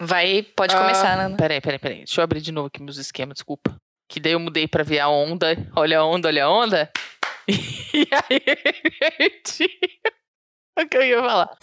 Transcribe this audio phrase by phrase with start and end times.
[0.00, 1.36] Vai, pode começar, ah, Nana.
[1.36, 1.98] Peraí, peraí, peraí.
[1.98, 3.74] Deixa eu abrir de novo aqui meus esquemas, desculpa.
[4.08, 5.56] Que daí eu mudei pra ver a onda.
[5.74, 6.90] Olha a onda, olha a onda.
[7.94, 9.70] E aí, perdi
[10.78, 11.56] o que eu ia falar.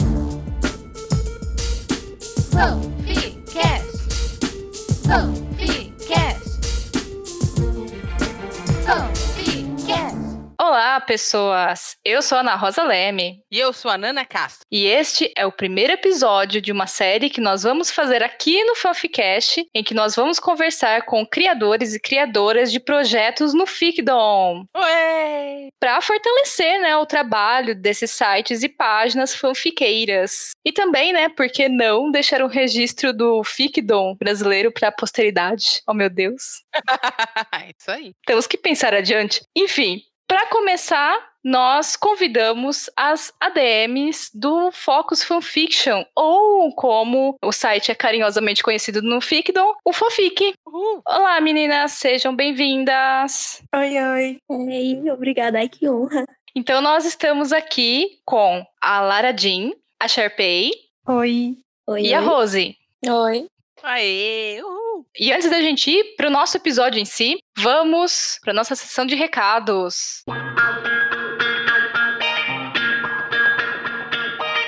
[2.50, 3.84] Fanficast.
[5.06, 5.43] Fanficast.
[10.74, 11.96] Olá, pessoas!
[12.04, 14.66] Eu sou a Ana Rosa Leme E eu sou a Nana Castro.
[14.72, 18.74] e este é o primeiro episódio de uma série que nós vamos fazer aqui no
[18.74, 25.68] Fanficast, em que nós vamos conversar com criadores e criadoras de projetos no Ficdom, Ué!
[25.78, 30.50] para fortalecer né, o trabalho desses sites e páginas fanfiqueiras.
[30.66, 35.82] E também, né, por que não deixar um registro do Ficdom brasileiro para a posteridade?
[35.86, 36.64] Oh, meu Deus!
[37.54, 38.12] É Isso aí.
[38.26, 39.40] Temos que pensar adiante.
[39.56, 40.02] Enfim,
[40.34, 48.60] para começar, nós convidamos as ADMs do Focus Fanfiction, ou como o site é carinhosamente
[48.60, 50.54] conhecido no Ficdom, o Fofic.
[50.66, 51.02] Uhul.
[51.06, 53.62] Olá, meninas, sejam bem-vindas.
[53.76, 54.38] Oi, oi.
[54.48, 55.58] Oi, obrigada.
[55.58, 56.24] Ai, que honra.
[56.52, 59.70] Então, nós estamos aqui com a Lara Jean,
[60.00, 60.72] a Sharpay
[61.06, 61.56] Oi.
[61.86, 62.76] Oi, e a Rose.
[63.06, 63.46] Oi.
[63.84, 64.60] Aê!
[64.60, 64.83] Uhul.
[65.16, 69.06] E antes da gente ir para o nosso episódio em si, vamos para nossa sessão
[69.06, 70.24] de recados.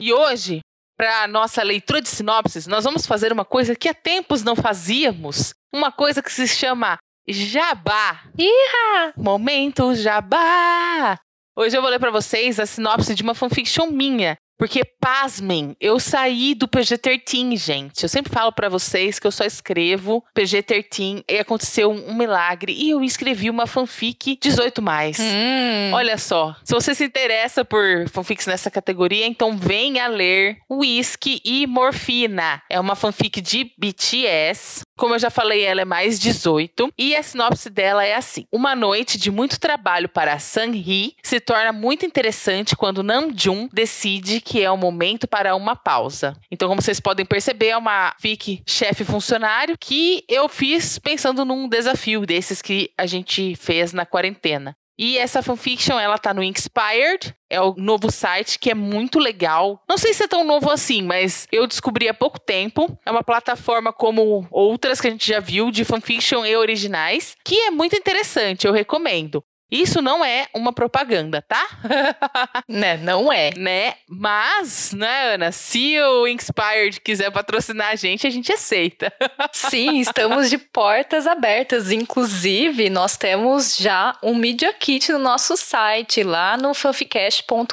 [0.01, 0.61] E hoje,
[0.97, 5.53] para nossa leitura de sinopses, nós vamos fazer uma coisa que há tempos não fazíamos.
[5.75, 6.97] Uma coisa que se chama
[7.29, 8.23] Jabá.
[8.39, 9.15] Iha!
[9.17, 11.19] Momento Jabá.
[11.57, 14.37] Hoje eu vou ler para vocês a sinopse de uma fanfiction minha.
[14.59, 18.03] Porque, pasmem, eu saí do PG-13, gente.
[18.03, 22.73] Eu sempre falo para vocês que eu só escrevo PG-13 e aconteceu um milagre.
[22.73, 24.81] E eu escrevi uma fanfic 18+.
[24.81, 25.19] mais.
[25.21, 25.93] Hum.
[25.93, 31.67] Olha só, se você se interessa por fanfics nessa categoria, então venha ler Whisky e
[31.67, 32.62] Morfina.
[32.71, 34.83] É uma fanfic de BTS.
[34.97, 36.91] Como eu já falei, ela é mais 18.
[36.97, 41.73] E a sinopse dela é assim: Uma noite de muito trabalho para Sang-hee se torna
[41.73, 46.37] muito interessante quando Namjoon decide que é o momento para uma pausa.
[46.53, 51.69] Então, como vocês podem perceber, é uma fic chefe funcionário que eu fiz pensando num
[51.69, 54.77] desafio desses que a gente fez na quarentena.
[54.97, 59.83] E essa fanfiction, ela tá no Inspired, é o novo site que é muito legal.
[59.87, 62.97] Não sei se é tão novo assim, mas eu descobri há pouco tempo.
[63.05, 67.56] É uma plataforma como outras que a gente já viu de fanfiction e originais, que
[67.62, 69.43] é muito interessante, eu recomendo.
[69.71, 71.66] Isso não é uma propaganda, tá?
[72.69, 73.50] Né, não é.
[73.56, 73.94] né?
[74.09, 79.12] Mas, né, Ana, se o Inspired quiser patrocinar a gente, a gente aceita.
[79.53, 81.91] Sim, estamos de portas abertas.
[81.91, 87.72] Inclusive, nós temos já um Media Kit no nosso site, lá no fanficast.com.br.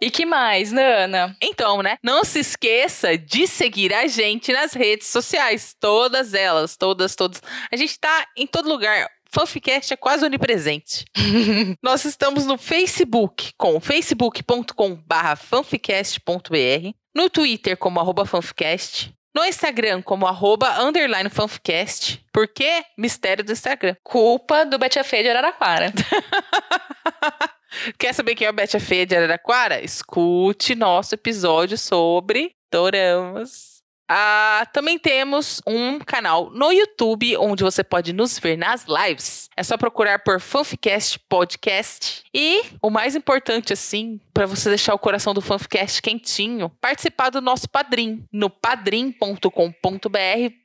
[0.00, 1.36] e que mais, Nana?
[1.42, 1.96] Então, né?
[2.02, 5.74] Não se esqueça de seguir a gente nas redes sociais.
[5.80, 7.42] Todas elas, todas, todas.
[7.72, 9.08] A gente tá em todo lugar.
[9.34, 11.04] Fanficast é quase onipresente.
[11.82, 15.02] Nós estamos no Facebook com facebook.com
[15.36, 22.24] fanficast.br, no Twitter como arroba fanficast, no Instagram como arroba underline fanficast.
[22.32, 22.84] Por quê?
[22.96, 23.96] Mistério do Instagram.
[24.04, 25.92] Culpa do Betty a Feia de Araraquara.
[27.98, 29.82] Quer saber quem é o Betty a Feia de Araraquara?
[29.82, 33.73] Escute nosso episódio sobre doramas.
[34.08, 39.48] Ah, também temos um canal no YouTube onde você pode nos ver nas lives.
[39.56, 42.22] É só procurar por Fanficast Podcast.
[42.34, 47.40] E o mais importante, assim, para você deixar o coração do Fanficast quentinho, participar do
[47.40, 49.48] nosso Padrim no padrim.com.br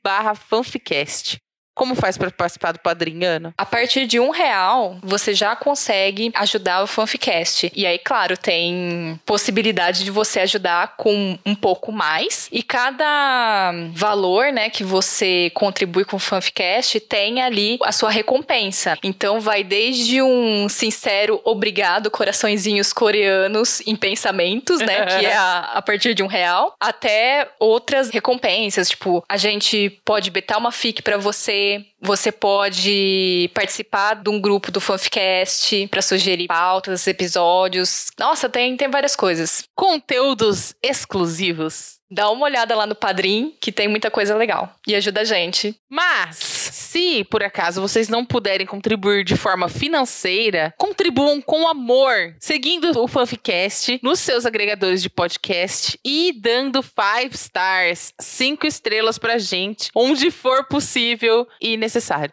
[0.02, 1.40] barra fanficast.
[1.74, 3.54] Como faz para participar do Padrim, Ana?
[3.56, 7.70] A partir de um real, você já consegue ajudar o Fanficast.
[7.74, 12.48] E aí, claro, tem possibilidade de você ajudar com um pouco mais.
[12.52, 18.98] E cada valor, né, que você contribui com o Fanficast tem ali a sua recompensa.
[19.02, 25.82] Então, vai desde um sincero obrigado, coraçõezinhos coreanos em pensamentos, né, que é a, a
[25.82, 28.90] partir de um real, até outras recompensas.
[28.90, 31.59] Tipo, a gente pode betar uma fic para você,
[32.00, 38.06] você pode participar de um grupo do Fanficast para sugerir pautas, episódios.
[38.18, 39.64] Nossa, tem, tem várias coisas.
[39.74, 42.00] Conteúdos exclusivos.
[42.10, 44.74] Dá uma olhada lá no Padrim, que tem muita coisa legal.
[44.86, 45.76] E ajuda a gente.
[45.88, 52.90] Mas, se por acaso vocês não puderem contribuir de forma financeira, contribuam com amor, seguindo
[52.98, 59.90] o Fanficast nos seus agregadores de podcast e dando five stars, cinco estrelas pra gente,
[59.94, 62.32] onde for possível e necessário.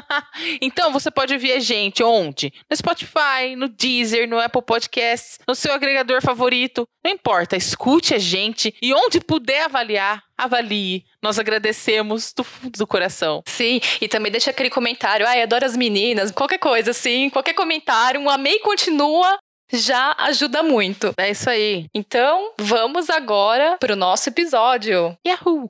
[0.60, 2.52] então, você pode ouvir a gente onde?
[2.68, 6.86] No Spotify, no Deezer, no Apple Podcasts, no seu agregador favorito.
[7.04, 11.04] Não importa, escute a gente e onde puder avaliar, avalie.
[11.22, 13.42] Nós agradecemos do fundo do coração.
[13.46, 15.26] Sim, e também deixa aquele comentário.
[15.26, 16.30] Ai, adoro as meninas.
[16.30, 18.20] Qualquer coisa, assim, qualquer comentário.
[18.20, 19.38] Um amei continua.
[19.72, 21.14] Já ajuda muito.
[21.16, 21.86] É isso aí.
[21.94, 25.16] Então, vamos agora pro nosso episódio.
[25.24, 25.68] Yahoo!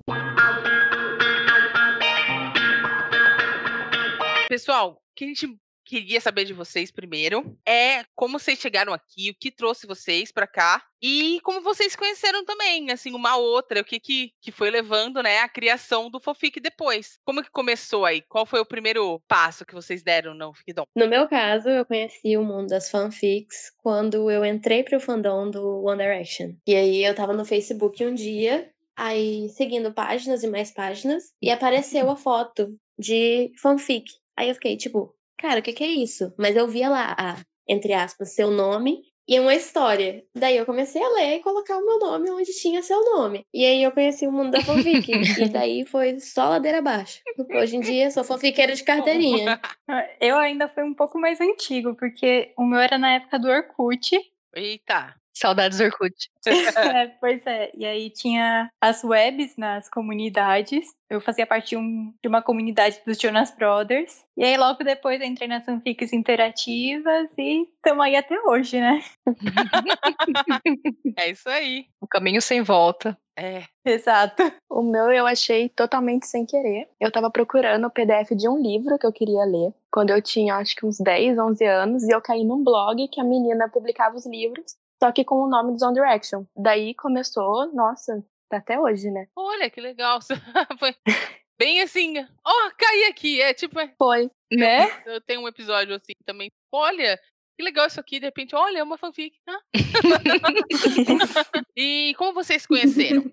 [4.48, 5.54] Pessoal, o que a gente
[5.90, 10.46] queria saber de vocês primeiro é como vocês chegaram aqui, o que trouxe vocês pra
[10.46, 15.20] cá e como vocês conheceram também, assim, uma outra, o que que, que foi levando,
[15.20, 17.18] né, a criação do Fofic depois.
[17.24, 18.22] Como que começou aí?
[18.22, 20.84] Qual foi o primeiro passo que vocês deram no Ficdom?
[20.94, 25.82] No meu caso, eu conheci o mundo das fanfics quando eu entrei pro fandom do
[25.82, 26.52] One Direction.
[26.68, 31.50] E aí eu tava no Facebook um dia, aí seguindo páginas e mais páginas, e
[31.50, 34.04] apareceu a foto de fanfic.
[34.36, 36.32] Aí eu fiquei tipo, cara, o que que é isso?
[36.38, 40.22] Mas eu via lá, a, entre aspas, seu nome e uma história.
[40.34, 43.46] Daí eu comecei a ler e colocar o meu nome onde tinha seu nome.
[43.54, 45.10] E aí eu conheci o mundo da fanfic.
[45.10, 47.20] e daí foi só ladeira abaixo.
[47.54, 49.60] Hoje em dia sou fanfiqueira de carteirinha.
[50.20, 54.18] Eu ainda fui um pouco mais antigo, porque o meu era na época do Orkut.
[54.54, 55.19] Eita!
[55.40, 56.14] Saudades Orkut.
[57.00, 60.86] É, pois é, e aí tinha as webs nas comunidades.
[61.08, 64.22] Eu fazia parte de, um- de uma comunidade dos Jonas Brothers.
[64.36, 69.02] E aí logo depois eu entrei nas fanfics interativas e estamos aí até hoje, né?
[71.18, 71.86] É isso aí.
[72.00, 73.16] O caminho sem volta.
[73.36, 73.62] É.
[73.84, 74.42] Exato.
[74.68, 76.88] O meu eu achei totalmente sem querer.
[77.00, 80.56] Eu tava procurando o PDF de um livro que eu queria ler, quando eu tinha
[80.56, 84.16] acho que uns 10, 11 anos, e eu caí num blog que a menina publicava
[84.16, 86.44] os livros, só que com o nome dos One Direction.
[86.56, 89.28] Daí começou, nossa, Tá até hoje, né?
[89.36, 90.18] Olha, que legal.
[90.78, 90.92] Foi
[91.56, 93.40] bem assim, ó, caí aqui.
[93.40, 94.28] É tipo, é, Foi.
[94.52, 94.88] Né?
[95.06, 96.50] eu tenho um episódio assim também.
[96.72, 97.16] Olha,
[97.56, 98.18] que legal isso aqui.
[98.18, 99.36] De repente, olha, é uma fanfic.
[99.48, 99.60] Ah.
[101.76, 103.32] e como vocês se conheceram?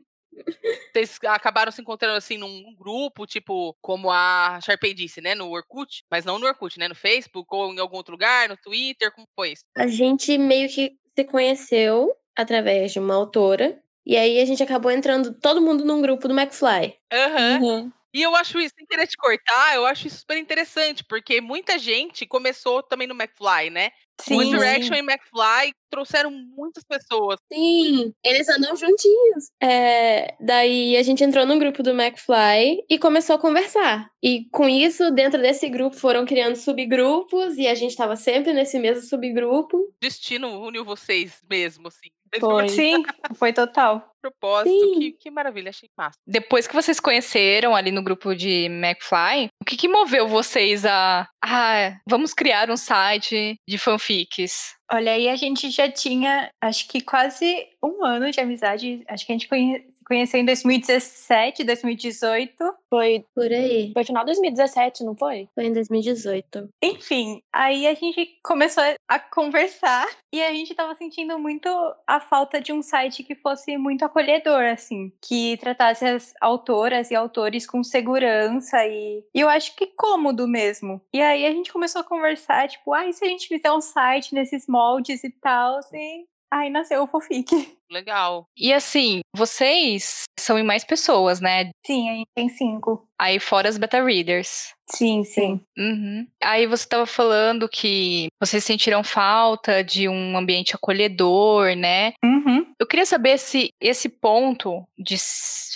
[0.94, 5.34] Vocês acabaram se encontrando assim num grupo, tipo, como a Sharpay disse, né?
[5.34, 6.88] No Orkut, mas não no Orkut, né?
[6.88, 9.64] No Facebook ou em algum outro lugar, no Twitter, como foi isso?
[9.76, 13.82] A gente meio que se conheceu através de uma autora.
[14.06, 16.96] E aí a gente acabou entrando todo mundo num grupo do McFly.
[17.12, 17.60] Aham.
[17.62, 17.92] Uhum.
[18.14, 21.78] E eu acho isso, sem querer te cortar, eu acho isso super interessante, porque muita
[21.78, 23.92] gente começou também no McFly, né?
[24.22, 27.40] Sim, One Direction e McFly trouxeram muitas pessoas.
[27.52, 29.52] Sim, eles andam juntinhos.
[29.62, 34.10] É, daí a gente entrou no grupo do McFly e começou a conversar.
[34.22, 38.80] E com isso, dentro desse grupo, foram criando subgrupos e a gente tava sempre nesse
[38.80, 39.94] mesmo subgrupo.
[40.02, 42.10] Destino uniu vocês mesmo, assim.
[42.40, 42.70] Foi.
[42.70, 43.04] Sim,
[43.36, 44.12] foi total.
[44.22, 44.70] propósito.
[44.70, 45.00] Sim.
[45.00, 46.18] Que, que maravilha, achei massa.
[46.28, 51.28] Depois que vocês conheceram ali no grupo de McFly, o que, que moveu vocês a.
[51.44, 54.76] Ah, vamos criar um site de fanfics?
[54.92, 59.04] Olha, aí a gente já tinha, acho que quase um ano de amizade.
[59.08, 62.54] Acho que a gente conhe- se conheceu em 2017, 2018.
[62.90, 63.92] Foi, Por aí.
[63.94, 65.50] foi final de 2017, não foi?
[65.54, 66.70] Foi em 2018.
[66.82, 71.68] Enfim, aí a gente começou a conversar e a gente tava sentindo muito
[72.08, 77.16] a falta de um site que fosse muito acolhedor, assim, que tratasse as autoras e
[77.16, 81.02] autores com segurança e, e eu acho que cômodo mesmo.
[81.14, 83.82] E aí a gente começou a conversar, tipo, ah, e se a gente fizer um
[83.82, 87.48] site nesses moldes e tal, e aí nasceu o Fofic.
[87.90, 88.46] Legal.
[88.58, 91.72] E assim, vocês são em mais pessoas, né?
[91.86, 93.08] Sim, a gente tem cinco.
[93.20, 94.74] Aí fora as beta readers.
[94.90, 95.60] Sim, sim.
[95.78, 96.28] Uhum.
[96.42, 102.14] Aí você estava falando que vocês sentiram falta de um ambiente acolhedor, né?
[102.24, 102.66] Uhum.
[102.80, 105.18] Eu queria saber se esse ponto de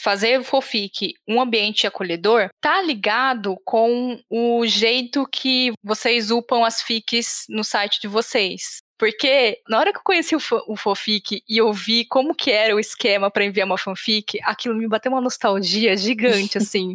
[0.01, 6.82] fazer o Fofic um ambiente acolhedor tá ligado com o jeito que vocês upam as
[6.82, 8.82] fics no site de vocês.
[9.01, 12.75] Porque na hora que eu conheci o, o Fofic e eu vi como que era
[12.75, 16.93] o esquema para enviar uma fanfic, aquilo me bateu uma nostalgia gigante, assim.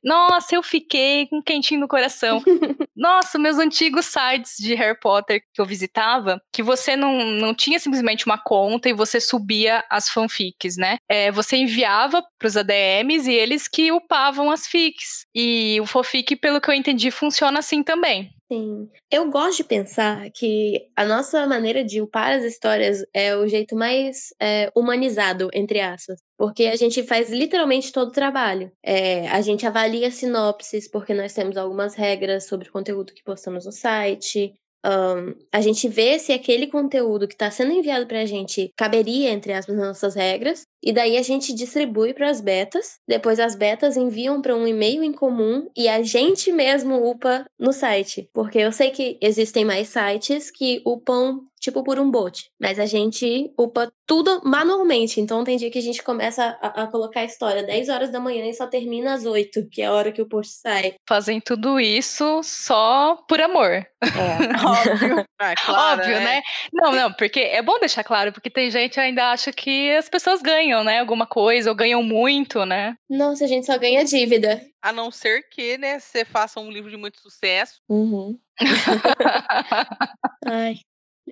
[0.00, 2.40] Nossa, eu fiquei com um quentinho no coração.
[2.94, 7.80] Nossa, meus antigos sites de Harry Potter que eu visitava, que você não, não tinha
[7.80, 10.98] simplesmente uma conta e você subia as fanfics, né?
[11.08, 15.26] É, você enviava pros ADMs e eles que upavam as fics.
[15.34, 18.32] E o Fofic, pelo que eu entendi, funciona assim também.
[18.52, 18.90] Sim.
[19.08, 23.76] Eu gosto de pensar que a nossa maneira de upar as histórias é o jeito
[23.76, 26.18] mais é, humanizado, entre aspas.
[26.36, 28.72] Porque a gente faz literalmente todo o trabalho.
[28.82, 33.66] É, a gente avalia sinopses, porque nós temos algumas regras sobre o conteúdo que postamos
[33.66, 34.52] no site.
[34.84, 39.30] Ahn, a gente vê se aquele conteúdo que está sendo enviado para a gente caberia,
[39.30, 40.64] entre aspas, nas nossas regras.
[40.82, 42.98] E daí a gente distribui para as betas.
[43.06, 47.72] Depois as betas enviam para um e-mail em comum e a gente mesmo upa no
[47.72, 48.28] site.
[48.32, 52.86] Porque eu sei que existem mais sites que upam tipo por um bot, mas a
[52.86, 55.20] gente upa tudo manualmente.
[55.20, 58.18] Então tem dia que a gente começa a, a colocar a história 10 horas da
[58.18, 60.94] manhã e só termina às 8, que é a hora que o post sai.
[61.06, 63.70] Fazem tudo isso só por amor.
[63.70, 63.86] É.
[64.66, 65.24] Óbvio.
[65.38, 66.40] Ah, claro, Óbvio, né?
[66.72, 70.08] Não, não, porque é bom deixar claro, porque tem gente que ainda acha que as
[70.08, 71.00] pessoas ganham, né?
[71.00, 72.96] Alguma coisa, ou ganham muito, né?
[73.08, 74.60] Nossa, a gente só ganha dívida.
[74.82, 77.80] A não ser que, né, você faça um livro de muito sucesso.
[77.88, 78.38] Uhum.
[80.46, 80.74] Ai.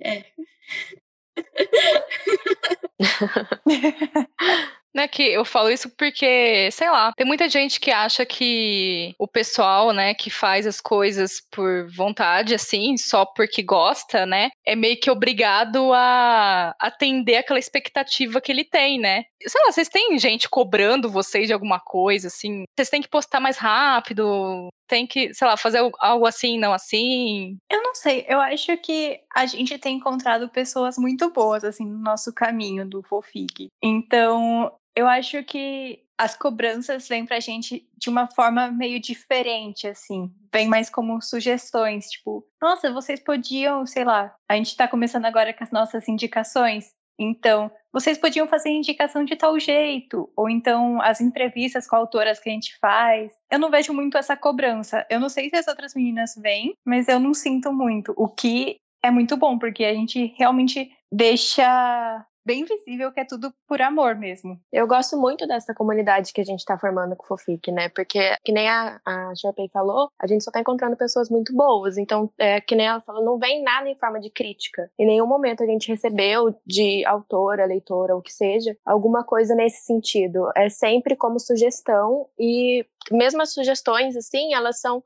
[0.03, 0.23] É.
[4.95, 9.27] Né, que eu falo isso porque, sei lá, tem muita gente que acha que o
[9.27, 14.99] pessoal, né, que faz as coisas por vontade, assim, só porque gosta, né, é meio
[14.99, 19.23] que obrigado a atender aquela expectativa que ele tem, né.
[19.45, 23.39] Sei lá, vocês têm gente cobrando vocês de alguma coisa, assim, vocês têm que postar
[23.39, 27.57] mais rápido, tem que, sei lá, fazer al- algo assim, não assim.
[27.71, 31.99] Eu não sei, eu acho que a gente tem encontrado pessoas muito boas, assim, no
[31.99, 33.67] nosso caminho do Fofic.
[33.81, 40.29] Então, eu acho que as cobranças vêm pra gente de uma forma meio diferente, assim.
[40.53, 45.53] Vem mais como sugestões, tipo, nossa, vocês podiam, sei lá, a gente tá começando agora
[45.53, 46.91] com as nossas indicações.
[47.17, 52.49] Então, vocês podiam fazer indicação de tal jeito, ou então as entrevistas com autoras que
[52.49, 53.33] a gente faz.
[53.51, 55.05] Eu não vejo muito essa cobrança.
[55.09, 58.13] Eu não sei se as outras meninas vêm, mas eu não sinto muito.
[58.15, 63.53] O que é muito bom, porque a gente realmente deixa bem visível que é tudo
[63.67, 64.59] por amor mesmo.
[64.73, 67.89] Eu gosto muito dessa comunidade que a gente tá formando com o Fofic, né?
[67.89, 71.95] Porque, que nem a, a Sharpay falou, a gente só tá encontrando pessoas muito boas.
[71.95, 74.89] Então, é, que nem ela falou, não vem nada em forma de crítica.
[74.97, 79.85] Em nenhum momento a gente recebeu de autora, leitora, ou que seja, alguma coisa nesse
[79.85, 80.49] sentido.
[80.57, 85.03] É sempre como sugestão e mesmo as sugestões, assim, elas são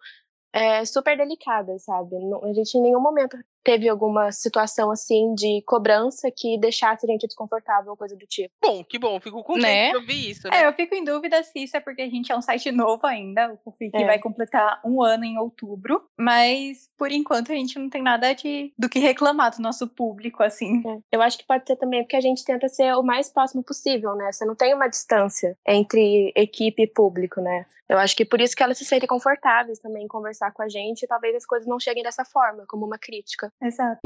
[0.53, 2.15] é, super delicadas, sabe?
[2.15, 7.25] A gente em nenhum momento teve alguma situação assim de cobrança que deixasse a gente
[7.27, 8.53] desconfortável ou coisa do tipo.
[8.61, 9.89] Bom, que bom, fico contente Né?
[9.91, 10.61] de ouvir isso, né?
[10.63, 13.05] É, eu fico em dúvida se isso é porque a gente é um site novo
[13.07, 14.05] ainda, o Fufic É.
[14.05, 18.73] vai completar um ano em outubro, mas por enquanto a gente não tem nada de,
[18.77, 20.81] do que reclamar do nosso público, assim.
[20.87, 20.99] É.
[21.17, 24.15] Eu acho que pode ser também porque a gente tenta ser o mais próximo possível,
[24.15, 24.31] né?
[24.31, 27.65] Você não tem uma distância entre equipe e público, né?
[27.93, 30.67] Eu acho que por isso que elas se sentem confortáveis também em conversar com a
[30.67, 33.53] gente e talvez as coisas não cheguem dessa forma, como uma crítica.
[33.61, 34.01] Exato.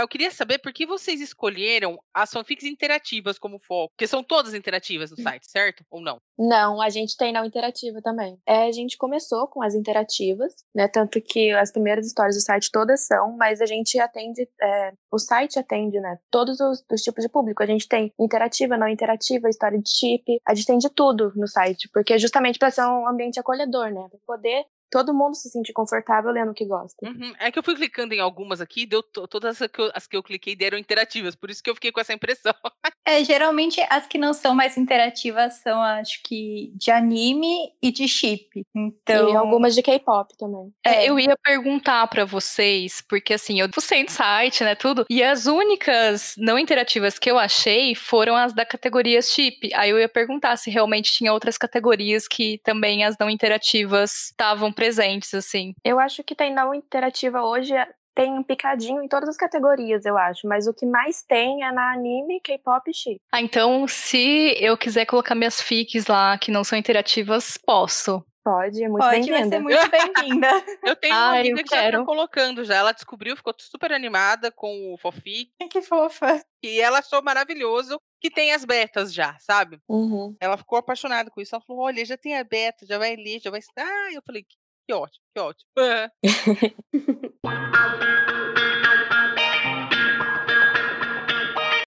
[0.00, 3.92] Eu queria saber por que vocês escolheram as fanfics interativas como foco.
[3.96, 5.84] Porque são todas interativas no site, certo?
[5.90, 6.20] Ou não?
[6.38, 8.38] Não, a gente tem não interativa também.
[8.46, 10.88] É, a gente começou com as interativas, né?
[10.88, 15.18] Tanto que as primeiras histórias do site todas são, mas a gente atende, é, o
[15.18, 16.18] site atende, né?
[16.30, 17.62] Todos os, os tipos de público.
[17.62, 21.46] A gente tem interativa, não interativa, história de chip, a gente tem de tudo no
[21.46, 24.06] site, porque é justamente para ser um ambiente acolhedor, né?
[24.10, 27.06] Pra poder todo mundo se sentir confortável lendo o que gosta.
[27.06, 27.32] Uhum.
[27.38, 30.06] É que eu fui clicando em algumas aqui, deu to- todas as que, eu, as
[30.06, 32.54] que eu cliquei deram interativas, por isso que eu fiquei com essa impressão.
[33.08, 38.06] É, geralmente as que não são mais interativas são, acho que, de anime e de
[38.06, 38.62] chip.
[38.76, 39.30] Então.
[39.30, 40.70] E algumas de K-pop também.
[40.84, 41.08] É, É.
[41.08, 45.46] eu ia perguntar pra vocês, porque assim, eu fucei no site, né, tudo, e as
[45.46, 49.70] únicas não interativas que eu achei foram as da categoria chip.
[49.74, 54.70] Aí eu ia perguntar se realmente tinha outras categorias que também as não interativas estavam
[54.78, 55.74] presentes, assim.
[55.84, 57.74] Eu acho que tem não interativa hoje,
[58.14, 60.46] tem um picadinho em todas as categorias, eu acho.
[60.46, 63.20] Mas o que mais tem é na anime, K-pop e chip.
[63.32, 68.24] Ah, então, se eu quiser colocar minhas fics lá que não são interativas, posso.
[68.44, 69.60] Pode, é muito Pode, vai ser bem-vinda.
[69.60, 70.48] muito bem-vinda.
[70.82, 72.04] Eu tenho uma amiga que já tá quero.
[72.06, 72.76] colocando já.
[72.76, 75.50] Ela descobriu, ficou super animada com o Fofic.
[75.70, 76.42] que fofa.
[76.62, 79.78] E ela achou maravilhoso que tem as betas já, sabe?
[79.86, 80.34] Uhum.
[80.40, 81.54] Ela ficou apaixonada com isso.
[81.54, 83.60] Ela falou: olha, já tem a beta, já vai ler, já vai.
[83.78, 84.56] Ah, eu falei, que,
[84.88, 85.70] que ótimo, que ótimo.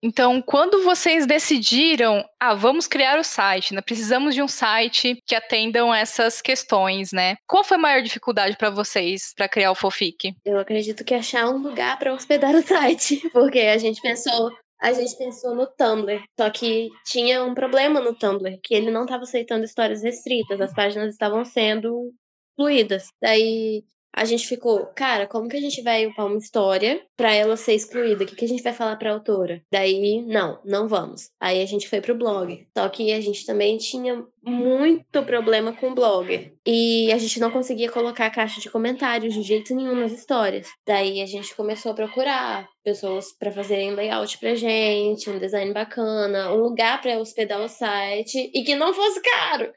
[0.03, 3.81] Então, quando vocês decidiram, ah, vamos criar o site, né?
[3.81, 7.35] Precisamos de um site que atendam essas questões, né?
[7.47, 10.33] Qual foi a maior dificuldade pra vocês para criar o Fofic?
[10.43, 14.91] Eu acredito que achar um lugar para hospedar o site, porque a gente pensou, a
[14.91, 19.21] gente pensou no Tumblr, só que tinha um problema no Tumblr, que ele não estava
[19.21, 22.11] aceitando histórias restritas, as páginas estavam sendo
[22.55, 23.07] fluídas.
[23.21, 23.83] Daí
[24.13, 27.73] a gente ficou, cara, como que a gente vai upar uma história pra ela ser
[27.73, 28.23] excluída?
[28.23, 29.63] O que, que a gente vai falar pra autora?
[29.71, 31.29] Daí, não, não vamos.
[31.39, 32.67] Aí a gente foi pro blog.
[32.77, 36.51] Só que a gente também tinha muito problema com o blog.
[36.65, 40.67] E a gente não conseguia colocar a caixa de comentários de jeito nenhum nas histórias.
[40.85, 46.51] Daí a gente começou a procurar pessoas pra fazerem layout pra gente, um design bacana,
[46.51, 49.71] um lugar pra hospedar o site e que não fosse caro.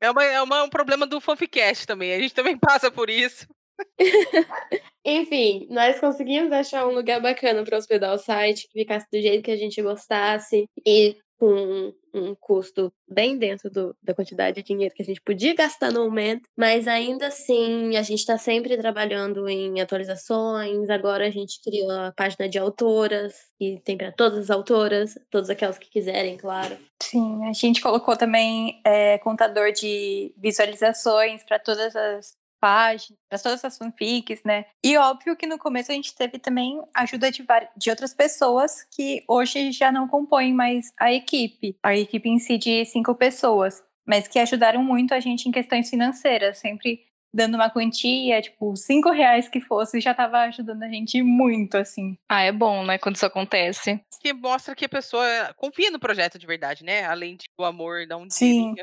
[0.00, 2.12] É, uma, é uma- um problema do Fanficast também.
[2.14, 3.46] A gente também passa por isso.
[5.04, 9.42] Enfim, nós conseguimos achar um lugar bacana para hospedar o site, que ficasse do jeito
[9.42, 14.94] que a gente gostasse e com um, custo bem dentro do- da quantidade de dinheiro
[14.94, 19.48] que a gente podia gastar no momento, mas ainda assim a gente está sempre trabalhando
[19.48, 20.90] em atualizações.
[20.90, 25.48] Agora a gente criou a página de autoras, que tem para todas as autoras, todas
[25.48, 26.76] aquelas que quiserem, claro.
[27.02, 33.64] Sim, a gente colocou também é, contador de visualizações para todas as páginas, para todas
[33.64, 34.66] as fanfics, né?
[34.84, 37.44] E óbvio que no começo a gente teve também ajuda de,
[37.76, 42.58] de outras pessoas que hoje já não compõem mais a equipe, a equipe em si
[42.58, 47.00] de cinco pessoas, mas que ajudaram muito a gente em questões financeiras, sempre
[47.32, 52.18] dando uma quantia, tipo, cinco reais que fosse, já estava ajudando a gente muito, assim.
[52.28, 54.00] Ah, é bom, né, quando isso acontece.
[54.20, 55.24] Que mostra que a pessoa
[55.56, 57.04] confia no projeto de verdade, né?
[57.04, 58.74] Além de o amor dar um Sim.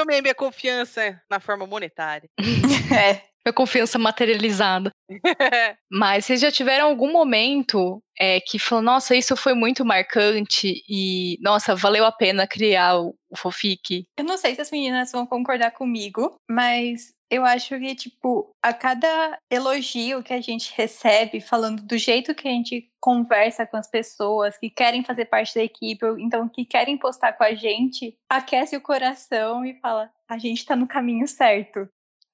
[0.00, 2.28] Tomei minha confiança na forma monetária.
[2.90, 3.22] É.
[3.44, 4.90] Minha confiança materializada.
[5.90, 11.38] Mas vocês já tiveram algum momento é, que falou, nossa, isso foi muito marcante e,
[11.40, 14.04] nossa, valeu a pena criar o, o Fofic?
[14.18, 18.72] Eu não sei se as meninas vão concordar comigo, mas eu acho que, tipo, a
[18.74, 23.88] cada elogio que a gente recebe, falando do jeito que a gente conversa com as
[23.88, 28.16] pessoas que querem fazer parte da equipe, ou então que querem postar com a gente,
[28.28, 31.88] aquece o coração e fala: a gente tá no caminho certo.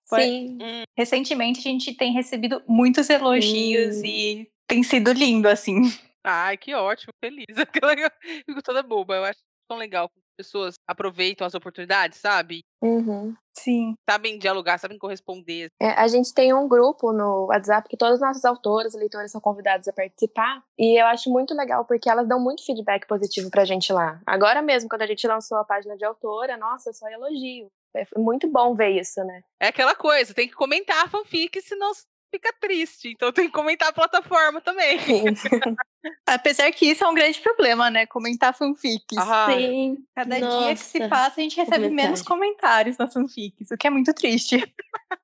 [0.08, 0.58] Foi- Sim.
[0.96, 4.04] Recentemente a gente tem recebido muitos elogios Hum.
[4.06, 5.82] e tem sido lindo, assim.
[6.24, 7.44] Ai, que ótimo, feliz.
[8.46, 9.14] Fico toda boba.
[9.16, 12.62] Eu acho tão legal pessoas aproveitam as oportunidades, sabe?
[12.82, 13.34] Uhum.
[13.58, 13.94] Sim.
[14.08, 15.68] Sabem dialogar, sabem corresponder.
[15.80, 19.30] É, a gente tem um grupo no WhatsApp que todas as nossas autoras e leitoras
[19.30, 20.62] são convidadas a participar.
[20.78, 24.20] E eu acho muito legal porque elas dão muito feedback positivo pra gente lá.
[24.26, 27.68] Agora mesmo, quando a gente lançou a página de autora, nossa, só elogio.
[27.96, 29.40] É muito bom ver isso, né?
[29.58, 31.92] É aquela coisa, tem que comentar a fanfic, senão
[32.30, 33.08] fica triste.
[33.08, 34.98] Então tem que comentar a plataforma também.
[36.26, 38.06] Apesar que isso é um grande problema, né?
[38.06, 39.16] Comentar fanfics.
[39.18, 39.98] Ah, Sim.
[40.14, 41.08] Cada dia que se nossa.
[41.10, 44.62] passa, a gente recebe menos comentários nas fanfics, o que é muito triste.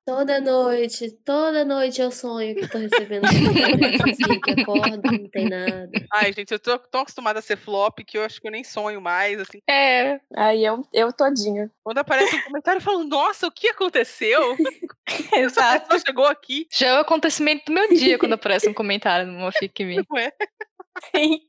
[0.05, 5.89] Toda noite, toda noite eu sonho que tô recebendo comentário que acordo, não tem nada.
[6.13, 8.63] Ai, gente, eu tô tão acostumada a ser flop que eu acho que eu nem
[8.63, 9.39] sonho mais.
[9.39, 11.69] Assim, É, Aí eu, eu todinha.
[11.83, 14.55] quando aparece um comentário, eu falo, nossa, o que aconteceu?
[15.33, 16.67] Essa pessoa chegou aqui.
[16.71, 20.03] já é o acontecimento do meu dia quando aparece um comentário numa fic minha.
[20.09, 20.31] Não é?
[21.11, 21.39] Sim.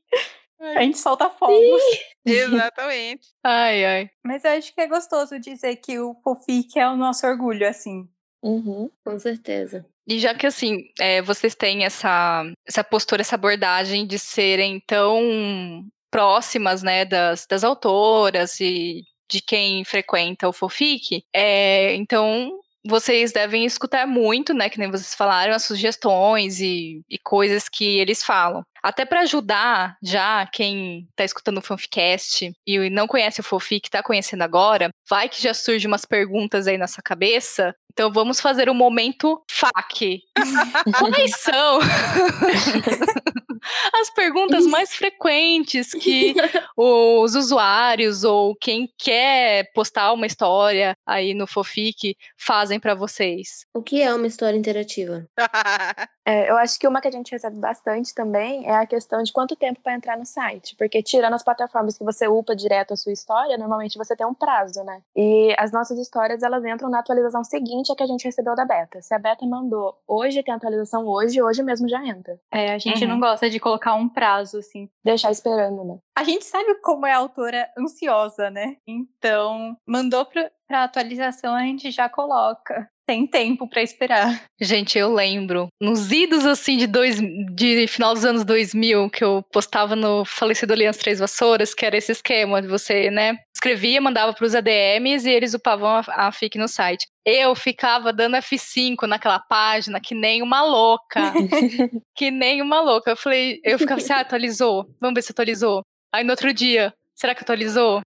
[0.59, 1.81] A gente solta fogos.
[2.25, 3.27] Exatamente.
[3.43, 4.09] Ai, ai.
[4.23, 8.07] Mas eu acho que é gostoso dizer que o Fofic é o nosso orgulho, assim.
[8.41, 8.89] Uhum.
[9.03, 9.85] Com certeza.
[10.07, 15.83] E já que assim, é, vocês têm essa, essa postura, essa abordagem de serem tão
[16.11, 23.65] próximas, né, das, das autoras e de quem frequenta o Fofic, é, então vocês devem
[23.65, 28.63] escutar muito, né, que nem vocês falaram, as sugestões e, e coisas que eles falam.
[28.83, 34.03] Até para ajudar já quem tá escutando o Fanficast e não conhece o Fofic, tá
[34.03, 37.75] conhecendo agora, vai que já surge umas perguntas aí na sua cabeça.
[37.91, 40.19] Então vamos fazer um momento FAQ.
[40.99, 41.79] Quais são
[43.99, 46.33] as perguntas mais frequentes que
[46.77, 53.65] os usuários ou quem quer postar uma história aí no Fofic fazem para vocês?
[53.73, 55.25] O que é uma história interativa?
[56.27, 59.31] É, eu acho que uma que a gente recebe bastante também é a questão de
[59.31, 60.75] quanto tempo para entrar no site.
[60.75, 64.33] Porque tirando as plataformas que você upa direto a sua história, normalmente você tem um
[64.33, 65.01] prazo, né?
[65.15, 68.65] E as nossas histórias, elas entram na atualização seguinte a que a gente recebeu da
[68.65, 69.03] beta.
[69.03, 72.39] Se a beta mandou hoje, tem atualização hoje, hoje mesmo já entra.
[72.51, 73.09] É, a gente Uhum.
[73.11, 74.89] não gosta de colocar um prazo, assim.
[75.03, 75.97] Deixar esperando, né?
[76.17, 78.77] A gente sabe como é a autora ansiosa, né?
[78.87, 82.89] Então, mandou pra, pra atualização, a gente já coloca.
[83.07, 84.45] Tem tempo pra esperar.
[84.59, 89.43] Gente, eu lembro, nos idos assim de, dois, de final dos anos 2000, que eu
[89.51, 94.31] postava no falecido Aliança Três Vassouras, que era esse esquema de você, né, escrevia, mandava
[94.33, 97.07] pros ADMs e eles upavam a, a FIC no site.
[97.25, 101.33] Eu ficava dando F5 naquela página que nem uma louca.
[102.15, 103.11] que nem uma louca.
[103.11, 104.85] Eu falei, eu ficava assim, ah, atualizou.
[105.01, 105.81] Vamos ver se atualizou.
[106.13, 108.01] Aí no outro dia, será que atualizou?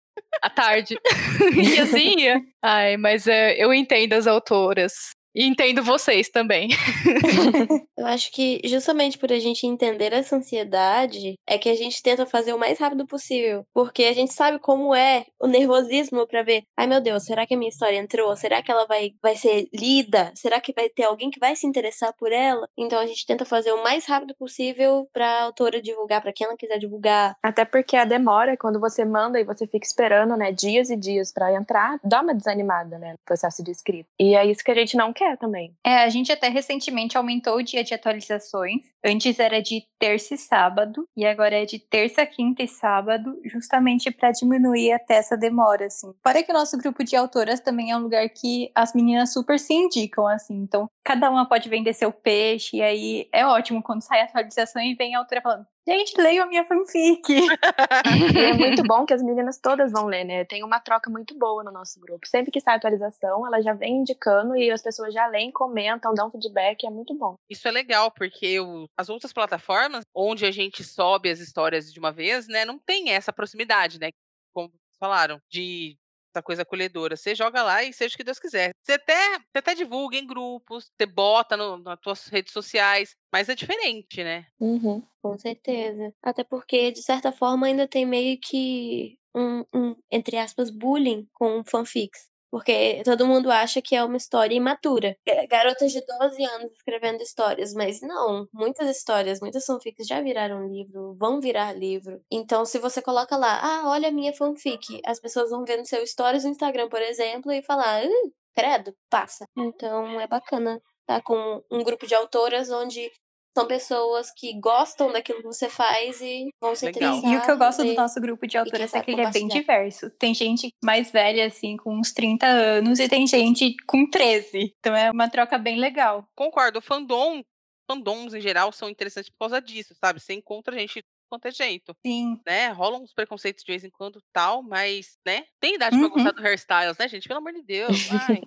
[0.43, 0.97] À tarde.
[1.57, 2.41] e assim ia.
[2.61, 5.13] Ai, mas é, eu entendo as autoras.
[5.35, 6.69] E entendo vocês também.
[7.97, 12.27] Eu acho que justamente por a gente entender essa ansiedade é que a gente tenta
[12.27, 16.65] fazer o mais rápido possível, porque a gente sabe como é o nervosismo pra ver,
[16.77, 18.37] ai meu Deus, será que a minha história entrou?
[18.37, 20.33] Será que ela vai vai ser lida?
[20.35, 22.69] Será que vai ter alguém que vai se interessar por ela?
[22.77, 26.57] Então a gente tenta fazer o mais rápido possível pra autora divulgar, pra quem ela
[26.57, 27.37] quiser divulgar.
[27.43, 31.33] Até porque a demora, quando você manda e você fica esperando, né, dias e dias
[31.33, 34.09] pra entrar, dá uma desanimada, né, no processo de escrita.
[34.19, 35.75] E é isso que a gente não quer também.
[35.85, 38.85] É, a gente até recentemente aumentou o dia de atualizações.
[39.05, 44.11] Antes era de terça e sábado, e agora é de terça, quinta e sábado, justamente
[44.11, 46.13] para diminuir até essa demora, assim.
[46.23, 49.59] Fora que o nosso grupo de autoras também é um lugar que as meninas super
[49.59, 50.55] se indicam, assim.
[50.55, 54.83] Então, cada uma pode vender seu peixe, e aí é ótimo quando sai a atualização
[54.83, 57.23] e vem a autora falando: Gente, leiam a minha fanfic.
[58.51, 60.45] É muito bom que as meninas todas vão ler, né?
[60.45, 62.27] Tem uma troca muito boa no nosso grupo.
[62.27, 66.31] Sempre que sai atualização, ela já vem indicando e as pessoas já leem, comentam, dão
[66.31, 67.35] feedback, é muito bom.
[67.51, 71.99] Isso é legal, porque o- as outras plataformas, onde a gente sobe as histórias de
[71.99, 74.09] uma vez, né, não tem essa proximidade, né?
[74.55, 75.97] Como vocês falaram, de
[76.35, 77.17] essa coisa acolhedora.
[77.17, 78.73] Você joga lá e seja o que Deus quiser.
[78.83, 83.49] Você até, você até divulga em grupos, você bota no, nas suas redes sociais, mas
[83.49, 84.47] é diferente, né?
[84.61, 85.03] Uhum.
[85.23, 86.13] Com certeza.
[86.23, 91.63] Até porque, de certa forma, ainda tem meio que um, um, entre aspas, bullying com
[91.65, 92.34] fanfics.
[92.55, 95.17] Porque todo mundo acha que é uma história imatura.
[95.27, 98.47] É, Garotas de 12 anos escrevendo histórias, mas não.
[98.53, 102.21] Muitas histórias, muitas fanfics já viraram livro, vão virar livro.
[102.31, 105.85] Então, se você coloca lá, ah, olha a minha fanfic, as pessoas vão ver no
[105.85, 109.47] seu stories no Instagram, por exemplo, e falar, "Hum, credo, passa.
[109.57, 113.11] Então, é bacana estar com um grupo de autoras onde
[113.57, 117.15] são pessoas que gostam daquilo que você faz e vão se Legal.
[117.19, 117.33] interessar.
[117.33, 119.47] E o que eu gosto do nosso grupo de autoras é que ele é bem
[119.49, 120.11] diverso.
[120.11, 124.75] Tem gente mais velha, assim, com uns 30 anos, e tem gente com 13.
[124.81, 126.27] Então é uma troca bem legal.
[126.35, 127.43] Concordo, o fandom,
[127.91, 130.19] fandoms em geral são interessantes por causa disso, sabe?
[130.21, 132.41] Você encontra gente quanto é jeito, Sim.
[132.47, 132.69] né?
[132.69, 135.45] Rolam uns preconceitos de vez em quando tal, mas, né?
[135.61, 136.13] Tem idade pra Uhum.
[136.13, 137.27] gostar do hairstyles, né, gente?
[137.29, 138.41] Pelo amor de Deus, vai.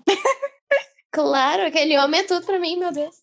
[1.11, 3.15] Claro, aquele homem é tudo pra mim, meu Deus.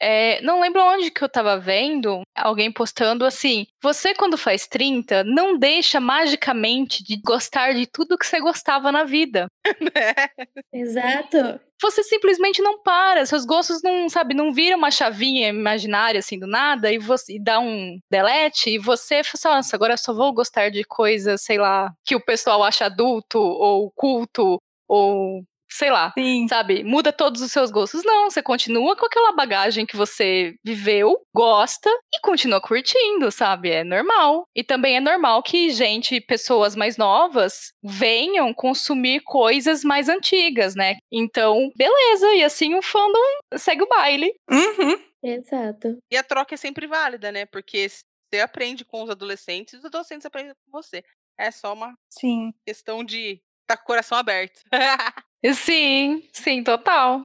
[0.00, 5.24] É, não lembro onde que eu tava vendo alguém postando assim: você, quando faz 30,
[5.24, 9.46] não deixa magicamente de gostar de tudo que você gostava na vida.
[10.72, 11.60] Exato.
[11.80, 16.46] Você simplesmente não para, seus gostos não, sabe, não viram uma chavinha imaginária assim do
[16.46, 20.12] nada e você e dá um delete e você fala assim, nossa, agora eu só
[20.12, 25.90] vou gostar de coisas, sei lá, que o pessoal acha adulto ou culto ou sei
[25.90, 26.12] lá.
[26.16, 26.46] Sim.
[26.48, 28.02] Sabe, muda todos os seus gostos.
[28.04, 33.70] Não, você continua com aquela bagagem que você viveu, gosta e continua curtindo, sabe?
[33.70, 34.44] É normal.
[34.54, 40.96] E também é normal que gente, pessoas mais novas, venham consumir coisas mais antigas, né?
[41.12, 43.18] Então, beleza, e assim o fandom
[43.56, 44.32] segue o baile.
[44.50, 44.98] Uhum.
[45.22, 45.98] Exato.
[46.10, 47.44] E a troca é sempre válida, né?
[47.44, 51.02] Porque você aprende com os adolescentes e os adolescentes aprendem com você.
[51.38, 52.52] É só uma Sim.
[52.66, 54.60] questão de estar com o coração aberto.
[55.54, 57.22] Sim, sim, total.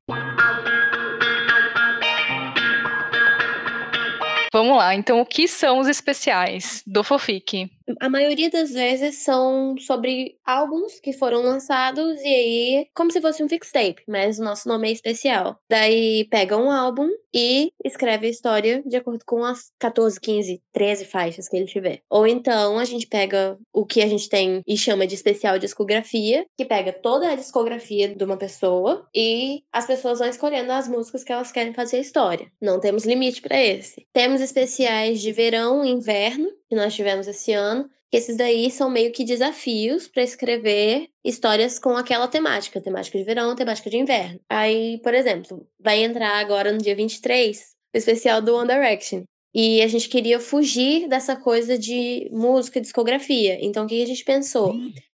[4.53, 7.71] Vamos lá, então o que são os especiais do Fofic?
[7.99, 13.43] A maioria das vezes são sobre álbuns que foram lançados e aí, como se fosse
[13.43, 15.59] um fixtape, mas o nosso nome é especial.
[15.69, 21.05] Daí pega um álbum e escreve a história de acordo com as 14, 15, 13
[21.05, 22.01] faixas que ele tiver.
[22.09, 26.45] Ou então a gente pega o que a gente tem e chama de especial discografia,
[26.57, 31.23] que pega toda a discografia de uma pessoa e as pessoas vão escolhendo as músicas
[31.23, 32.51] que elas querem fazer a história.
[32.61, 34.05] Não temos limite para esse.
[34.13, 37.87] Temos especiais de verão e inverno, que nós tivemos esse ano.
[38.09, 43.23] que Esses daí são meio que desafios para escrever histórias com aquela temática, temática de
[43.23, 44.39] verão, temática de inverno.
[44.49, 47.59] Aí, por exemplo, vai entrar agora no dia 23
[47.93, 49.23] o especial do One Direction.
[49.53, 53.59] E a gente queria fugir dessa coisa de música, discografia.
[53.61, 54.73] Então, o que a gente pensou?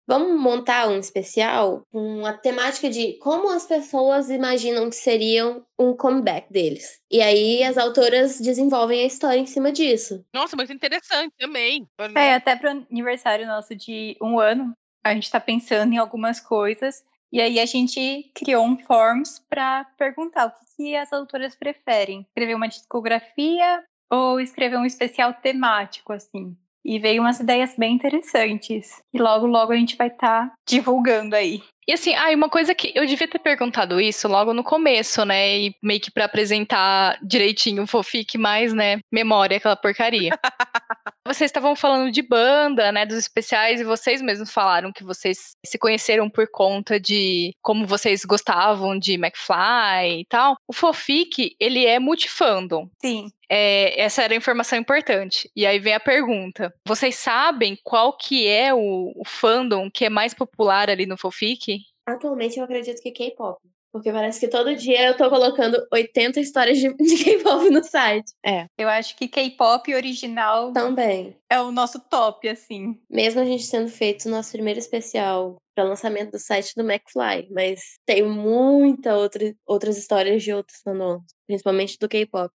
[0.08, 5.94] Vamos montar um especial com a temática de como as pessoas imaginam que seriam um
[5.94, 6.98] comeback deles.
[7.10, 10.24] E aí as autoras desenvolvem a história em cima disso.
[10.32, 11.86] Nossa, muito interessante também.
[12.16, 14.72] É, até pro aniversário nosso de um ano,
[15.04, 17.04] a gente tá pensando em algumas coisas.
[17.30, 22.22] E aí a gente criou um forms para perguntar o que, que as autoras preferem.
[22.28, 26.56] Escrever uma discografia ou escrever um especial temático, assim.
[26.84, 29.02] E veio umas ideias bem interessantes.
[29.12, 31.62] E logo, logo a gente vai estar divulgando aí.
[31.88, 35.58] E assim, ah, uma coisa que eu devia ter perguntado isso logo no começo, né?
[35.58, 38.98] E meio que pra apresentar direitinho o Fofic, mais, né?
[39.10, 40.32] Memória, aquela porcaria.
[41.28, 43.04] vocês estavam falando de banda, né?
[43.04, 48.24] Dos especiais, e vocês mesmos falaram que vocês se conheceram por conta de como vocês
[48.24, 50.56] gostavam de McFly e tal.
[50.66, 52.88] O Fofic, ele é multifandom.
[53.00, 53.28] Sim.
[53.48, 55.50] É, essa era a informação importante.
[55.54, 60.10] E aí vem a pergunta: vocês sabem qual que é o, o fandom que é
[60.10, 61.80] mais popular ali no Fofic?
[62.06, 63.58] Atualmente eu acredito que K-pop.
[63.98, 68.32] Porque parece que todo dia eu tô colocando 80 histórias de, de K-pop no site.
[68.78, 71.36] Eu acho que K-pop original Também.
[71.50, 72.96] é o nosso top, assim.
[73.10, 77.48] Mesmo a gente tendo feito o nosso primeiro especial para lançamento do site do McFly.
[77.50, 81.24] Mas tem muita outra, outras histórias de outros fandoms.
[81.48, 82.52] Principalmente do K-pop.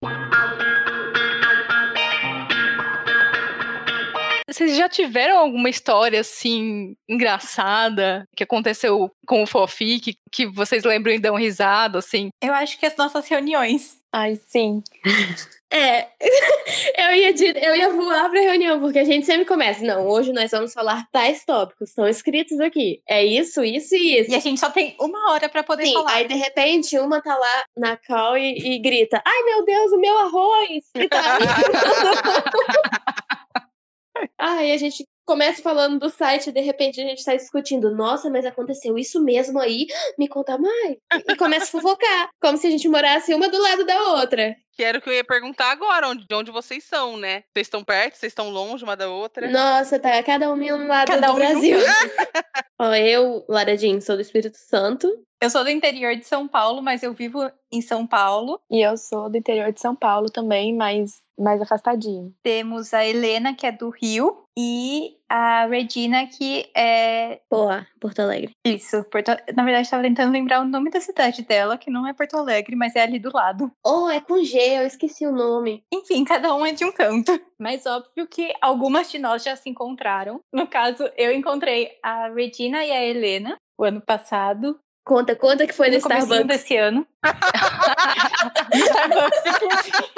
[4.53, 11.15] Vocês já tiveram alguma história assim engraçada que aconteceu com o Fofic que vocês lembram
[11.15, 12.29] e dão risada assim?
[12.43, 13.97] Eu acho que as nossas reuniões.
[14.13, 14.83] Ai, sim.
[15.75, 16.07] É,
[16.99, 17.35] eu ia,
[17.65, 19.83] eu ia voar pra reunião, porque a gente sempre começa.
[19.83, 23.01] Não, hoje nós vamos falar tais tópicos, estão escritos aqui.
[23.09, 24.33] É isso, isso e isso.
[24.33, 26.13] E a gente só tem uma hora pra poder Sim, falar.
[26.13, 29.99] aí de repente uma tá lá na call e, e grita: Ai meu Deus, o
[29.99, 30.85] meu arroz!
[30.95, 31.39] E tá
[34.39, 38.31] Ai, a gente começa falando do site e de repente a gente tá discutindo: Nossa,
[38.31, 39.87] mas aconteceu isso mesmo aí?
[40.19, 40.97] Me conta mais.
[41.29, 44.57] E começa a fofocar, como se a gente morasse uma do lado da outra.
[44.73, 47.45] Que era o que eu ia perguntar agora, onde, de onde vocês são, né?
[47.53, 49.51] Vocês estão perto, vocês estão longe uma da outra?
[49.51, 51.79] Nossa, tá cada um em um lado Cada do um um Brasil.
[52.81, 55.09] Ó, eu, Lara Jean, sou do Espírito Santo.
[55.43, 58.61] Eu sou do interior de São Paulo, mas eu vivo em São Paulo.
[58.71, 62.33] E eu sou do interior de São Paulo também, mas mais afastadinho.
[62.43, 67.41] Temos a Helena, que é do Rio, e a Regina, que é.
[67.51, 68.51] Boa, Porto Alegre.
[68.67, 69.31] Isso, Porto...
[69.57, 72.77] na verdade, estava tentando lembrar o nome da cidade dela, que não é Porto Alegre,
[72.77, 73.73] mas é ali do lado.
[73.83, 75.83] Oh, é com G, eu esqueci o nome.
[75.91, 77.41] Enfim, cada um é de um canto.
[77.59, 80.39] Mas óbvio que algumas de nós já se encontraram.
[80.53, 84.79] No caso, eu encontrei a Regina e a Helena o ano passado.
[85.03, 86.47] Conta, conta que foi no, no Starbucks.
[86.47, 87.07] desse ano.
[88.75, 90.13] no Starbucks, inclusive.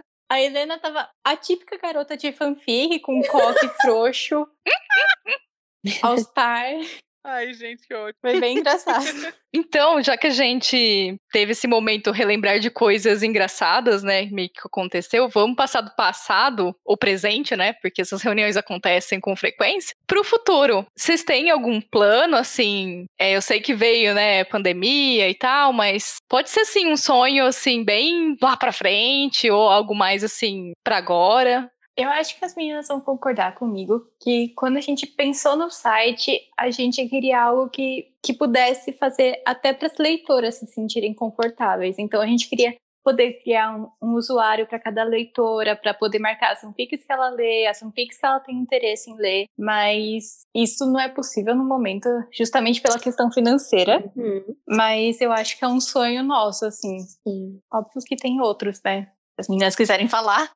[0.28, 4.46] A Helena tava a típica garota de fanfic, com um coque frouxo.
[6.02, 6.72] All Star.
[7.28, 8.20] Ai, gente, que ótimo.
[8.20, 9.04] Foi bem engraçado.
[9.58, 14.60] Então, já que a gente teve esse momento relembrar de coisas engraçadas, né, meio que
[14.62, 20.22] aconteceu, vamos passar do passado, ou presente, né, porque essas reuniões acontecem com frequência, pro
[20.22, 20.86] futuro.
[20.94, 26.16] Vocês têm algum plano, assim, é, eu sei que veio, né, pandemia e tal, mas
[26.28, 30.98] pode ser, assim, um sonho, assim, bem lá pra frente, ou algo mais, assim, pra
[30.98, 31.70] agora?
[31.96, 36.40] Eu acho que as meninas vão concordar comigo que quando a gente pensou no site,
[36.56, 41.98] a gente queria algo que, que pudesse fazer até para as leitoras se sentirem confortáveis.
[41.98, 46.50] Então a gente queria poder criar um, um usuário para cada leitora, para poder marcar
[46.50, 50.84] as fanfics que ela lê, as fanfics que ela tem interesse em ler, mas isso
[50.84, 54.04] não é possível no momento, justamente pela questão financeira.
[54.16, 54.56] Uhum.
[54.66, 56.98] Mas eu acho que é um sonho nosso, assim.
[56.98, 57.60] Sim.
[57.72, 59.04] Óbvio que tem outros, né?
[59.36, 60.50] Se as meninas quiserem falar.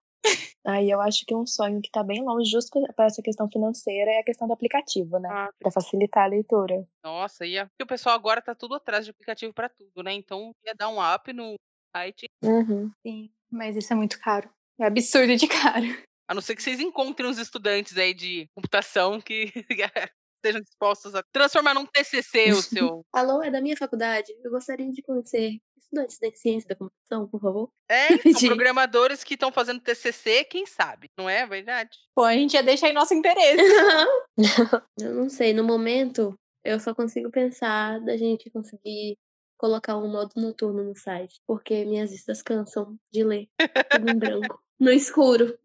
[0.67, 4.11] Aí eu acho que um sonho que tá bem longe, justo para essa questão financeira,
[4.11, 5.29] é a questão do aplicativo, né?
[5.31, 6.87] Ah, Pra facilitar a leitura.
[7.03, 10.13] nossa, e porque o pessoal agora tá tudo atrás de aplicativo pra tudo, né?
[10.13, 11.55] Então ia dar um up no
[11.97, 12.27] site.
[12.45, 12.91] Uhum.
[13.07, 14.51] Sim, mas isso é muito caro.
[14.79, 15.87] É absurdo de caro.
[16.29, 19.51] A não ser que vocês encontrem uns estudantes aí de computação que
[20.37, 23.03] estejam dispostos a transformar num TCC o seu.
[23.13, 24.33] Alô, é da minha faculdade.
[24.45, 25.59] Eu gostaria de conhecer
[25.91, 27.71] estudantes de ciência da computação, por favor.
[27.89, 28.09] É,
[28.49, 31.11] são programadores que estão fazendo TCC, quem sabe?
[31.19, 31.99] Não é verdade?
[32.15, 33.63] Pô, a gente já deixa aí nosso interesse.
[35.01, 39.19] eu não sei, no momento, eu só consigo pensar da gente conseguir
[39.59, 43.49] colocar um modo noturno no site, porque minhas vistas cansam de ler
[43.91, 45.59] tudo em branco, no escuro.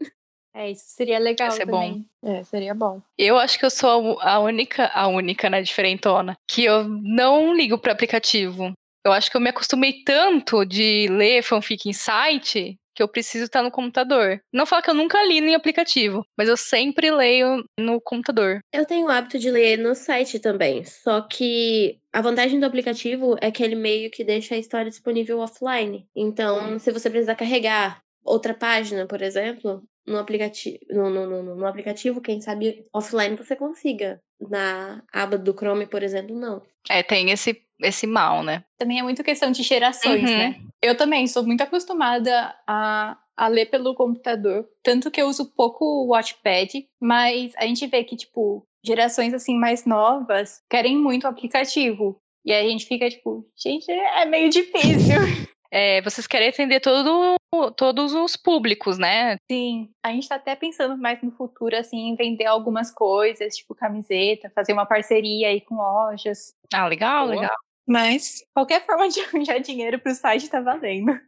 [0.53, 1.71] É, isso seria legal Isso é bom.
[1.71, 2.09] também.
[2.23, 3.01] É, seria bom.
[3.17, 7.77] Eu acho que eu sou a única, a única, né, diferentona, que eu não ligo
[7.77, 8.73] para aplicativo.
[9.05, 13.43] Eu acho que eu me acostumei tanto de ler fanfic em site que eu preciso
[13.43, 14.41] estar no computador.
[14.51, 18.61] Não falo que eu nunca li em aplicativo, mas eu sempre leio no computador.
[18.73, 23.35] Eu tenho o hábito de ler no site também, só que a vantagem do aplicativo
[23.41, 26.07] é que ele meio que deixa a história disponível offline.
[26.15, 31.65] Então, se você precisar carregar outra página, por exemplo, no aplicativo, no, no, no, no
[31.67, 34.19] aplicativo, quem sabe offline você consiga.
[34.39, 36.61] Na aba do Chrome, por exemplo, não.
[36.89, 38.63] É, tem esse, esse mal, né?
[38.77, 40.37] Também é muito questão de gerações, Uhum.
[40.37, 40.55] né?
[40.81, 44.67] Eu também sou muito acostumada a, a ler pelo computador.
[44.83, 49.57] Tanto que eu uso pouco o Watchpad, mas a gente vê que, tipo, gerações assim
[49.57, 52.17] mais novas querem muito o aplicativo.
[52.45, 55.15] E aí a gente fica, tipo, gente, é meio difícil.
[55.77, 57.35] É, vocês querem atender todo,
[57.75, 59.35] todos os públicos, né?
[59.51, 63.75] Sim, a gente tá até pensando mais no futuro, assim, em vender algumas coisas, tipo
[63.75, 66.53] camiseta, fazer uma parceria aí com lojas.
[66.73, 67.35] Ah, legal, Boa.
[67.41, 67.55] legal.
[67.87, 71.19] Mas qualquer forma de arranjar dinheiro pro site tá valendo.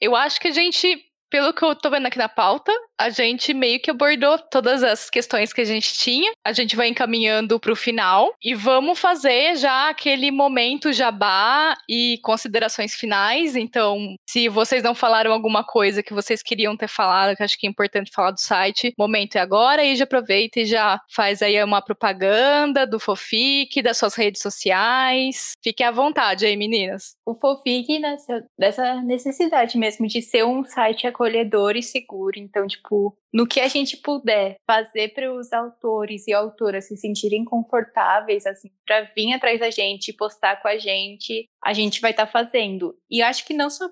[0.00, 3.54] Eu acho que a gente, pelo que eu tô vendo aqui na pauta, a gente
[3.54, 6.32] meio que abordou todas as questões que a gente tinha.
[6.44, 12.94] A gente vai encaminhando pro final e vamos fazer já aquele momento jabá e considerações
[12.94, 13.54] finais.
[13.54, 17.66] Então, se vocês não falaram alguma coisa que vocês queriam ter falado, que acho que
[17.66, 21.62] é importante falar do site, momento é agora e já aproveita e já faz aí
[21.62, 25.52] uma propaganda do Fofic, das suas redes sociais.
[25.62, 27.16] Fiquem à vontade aí, meninas.
[27.24, 32.38] O Fofic nasceu dessa necessidade mesmo de ser um site acolhedor e seguro.
[32.38, 32.87] Então, tipo,
[33.32, 38.70] no que a gente puder fazer para os autores e autoras se sentirem confortáveis, assim,
[38.86, 42.96] para vir atrás da gente, postar com a gente, a gente vai estar fazendo.
[43.10, 43.88] E eu acho que não só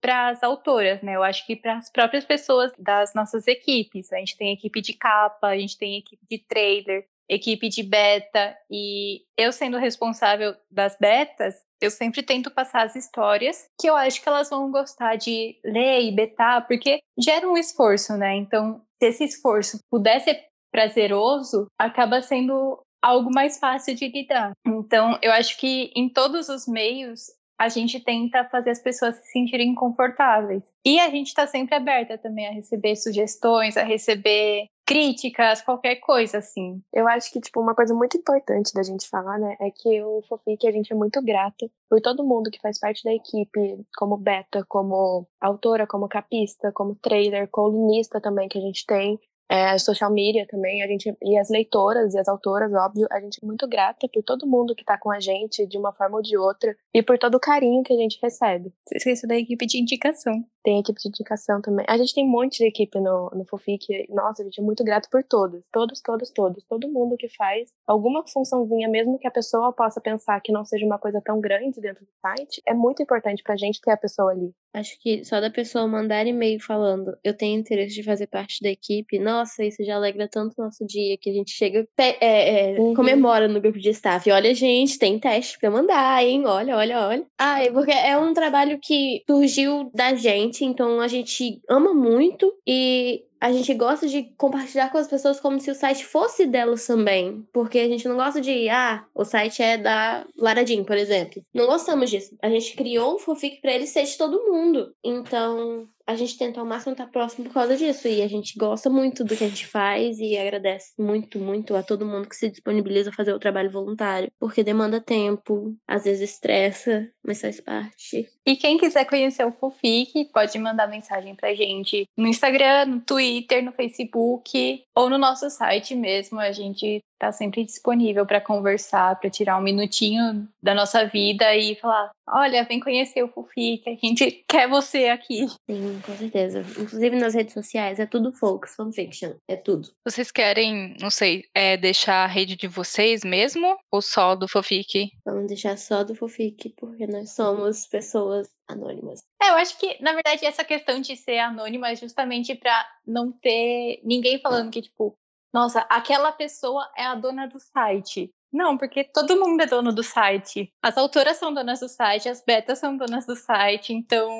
[0.00, 1.14] para as autoras, né?
[1.14, 4.12] Eu acho que para as próprias pessoas das nossas equipes.
[4.12, 8.56] A gente tem equipe de capa, a gente tem equipe de trailer, equipe de beta
[8.70, 14.22] e eu sendo responsável das betas, eu sempre tento passar as histórias que eu acho
[14.22, 18.36] que elas vão gostar de ler e betar, porque gera um esforço, né?
[18.36, 24.52] Então, se esse esforço puder ser prazeroso, acaba sendo algo mais fácil de lidar.
[24.66, 27.26] Então, eu acho que em todos os meios
[27.60, 30.64] a gente tenta fazer as pessoas se sentirem confortáveis.
[30.84, 36.38] E a gente está sempre aberta também a receber sugestões, a receber críticas, qualquer coisa,
[36.38, 36.82] assim.
[36.92, 40.22] Eu acho que, tipo, uma coisa muito importante da gente falar, né, é que o
[40.28, 44.18] Fofic, a gente é muito grato por todo mundo que faz parte da equipe, como
[44.18, 49.18] beta, como autora, como capista, como trailer, colunista também que a gente tem
[49.52, 53.38] é, social media também, a gente e as leitoras e as autoras, óbvio, a gente
[53.42, 56.22] é muito grata por todo mundo que tá com a gente de uma forma ou
[56.22, 58.72] de outra e por todo o carinho que a gente recebe.
[58.88, 60.42] Você esqueceu da equipe de indicação.
[60.62, 61.84] Tem equipe de indicação também.
[61.88, 64.06] A gente tem um monte de equipe no, no Fofic.
[64.08, 65.62] Nossa, a gente é muito grato por todos.
[65.72, 66.64] Todos, todos, todos.
[66.64, 70.86] Todo mundo que faz alguma funçãozinha, mesmo que a pessoa possa pensar que não seja
[70.86, 74.32] uma coisa tão grande dentro do site, é muito importante pra gente ter a pessoa
[74.32, 74.52] ali.
[74.74, 78.70] Acho que só da pessoa mandar e-mail falando eu tenho interesse de fazer parte da
[78.70, 82.80] equipe, nossa, isso já alegra tanto o nosso dia que a gente chega, é, é,
[82.80, 82.94] uhum.
[82.94, 84.30] comemora no grupo de staff.
[84.30, 86.46] Olha, gente, tem teste pra mandar, hein?
[86.46, 87.26] Olha, olha, olha.
[87.38, 93.24] É porque é um trabalho que surgiu da gente, então a gente ama muito e
[93.42, 97.44] a gente gosta de compartilhar com as pessoas como se o site fosse delas também.
[97.52, 101.44] Porque a gente não gosta de, ah, o site é da Laradin, por exemplo.
[101.52, 102.36] Não gostamos disso.
[102.40, 104.94] A gente criou um fanfic para ele ser de todo mundo.
[105.02, 108.08] Então, a gente tenta ao máximo estar próximo por causa disso.
[108.08, 111.82] E a gente gosta muito do que a gente faz e agradece muito, muito a
[111.82, 114.30] todo mundo que se disponibiliza a fazer o trabalho voluntário.
[114.38, 118.28] Porque demanda tempo, às vezes estressa, mas faz parte.
[118.46, 123.64] E quem quiser conhecer o Fofic, pode mandar mensagem pra gente no Instagram, no Twitter,
[123.64, 126.38] no Facebook ou no nosso site mesmo.
[126.40, 131.76] A gente tá sempre disponível para conversar, para tirar um minutinho da nossa vida e
[131.76, 135.46] falar: olha, vem conhecer o Fofic, a gente quer você aqui.
[135.70, 136.64] Sim, com certeza.
[136.76, 139.88] Inclusive nas redes sociais, é tudo Folks Fanfiction, é tudo.
[140.04, 145.10] Vocês querem, não sei, é deixar a rede de vocês mesmo ou só do Fofic?
[145.24, 149.20] Vamos deixar só do Fofic, porque nós somos pessoas anônimas.
[149.40, 153.30] É, eu acho que, na verdade, essa questão de ser anônima é justamente para não
[153.30, 155.16] ter ninguém falando que, tipo,
[155.52, 158.32] nossa, aquela pessoa é a dona do site.
[158.52, 160.70] Não, porque todo mundo é dono do site.
[160.82, 164.30] As autoras são donas do site, as betas são donas do site, então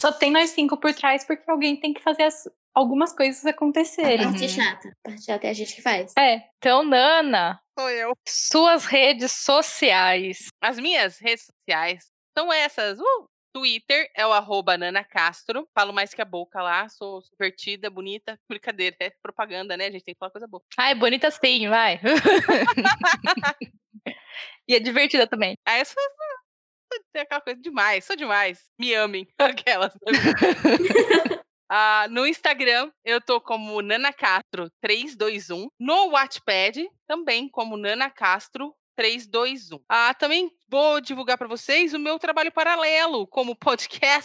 [0.00, 4.24] só tem nós cinco por trás porque alguém tem que fazer as, algumas coisas acontecerem.
[4.24, 4.88] A parte chata.
[4.88, 6.14] A parte chata é a gente que faz.
[6.18, 6.44] É.
[6.56, 7.60] Então, Nana.
[7.78, 8.12] Sou eu.
[8.26, 10.48] Suas redes sociais.
[10.62, 12.06] As minhas redes sociais
[12.36, 12.98] são essas.
[12.98, 13.28] Uh!
[13.52, 15.68] Twitter é o arroba Nana Castro.
[15.74, 18.38] Falo mais que a boca lá, sou divertida, bonita.
[18.48, 19.86] Brincadeira, é propaganda, né?
[19.86, 20.62] A gente tem que falar coisa boa.
[20.76, 22.00] Ah, é bonita sim, vai.
[24.68, 25.56] e é divertida também.
[25.64, 26.02] Ah, sou,
[27.12, 28.64] tem aquela coisa demais, sou demais.
[28.78, 29.94] Me amem, aquelas.
[31.70, 35.68] Ah, no Instagram, eu tô como Nana Castro 321.
[35.78, 39.80] No Wattpad, também como Nana Castro 3, 2, 1.
[39.88, 43.54] Ah, também vou divulgar para vocês o meu trabalho paralelo como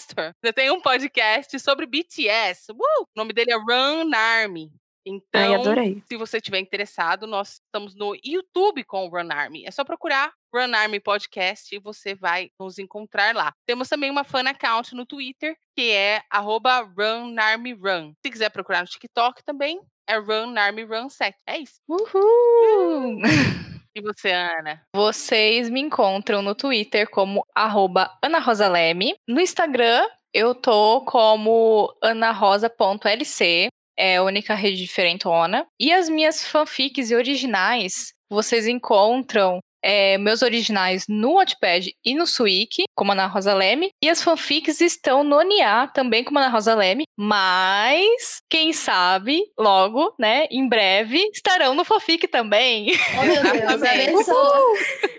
[0.09, 0.33] podcaster.
[0.41, 2.71] Eu tenho um podcast sobre BTS.
[2.71, 2.75] Uh!
[3.03, 4.71] O nome dele é Run Army.
[5.05, 6.01] Então, Ai, adorei.
[6.09, 9.63] se você estiver interessado, nós estamos no YouTube com o Run Army.
[9.63, 13.53] É só procurar Run Army Podcast e você vai nos encontrar lá.
[13.67, 18.13] Temos também uma fan account no Twitter, que é @runarmyrun.
[18.25, 21.37] Se quiser procurar no TikTok também, é Run Army Run 7.
[21.45, 21.79] É isso.
[21.87, 23.19] Uhul!
[23.95, 24.81] E você, Ana?
[24.95, 34.23] Vocês me encontram no Twitter como @ana_rosaleme, no Instagram eu tô como anarosa.lc, é a
[34.23, 35.67] única rede diferentona.
[35.79, 42.85] E as minhas fanfics originais vocês encontram é, meus originais no Wattpad e no Suik,
[42.95, 47.03] como Ana Rosa Leme, e as fanfics estão no NIA, também como Ana Rosa Leme,
[47.17, 52.93] mas, quem sabe, logo, né, em breve, estarão no fanfic também.
[53.19, 54.59] Oh, meu Deus, abençoa.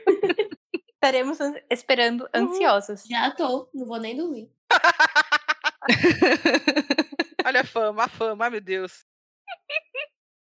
[0.95, 1.39] Estaremos
[1.71, 3.05] esperando ansiosos.
[3.05, 4.49] Já tô, não vou nem dormir.
[7.45, 9.05] Olha a fama, a fama, ai meu Deus.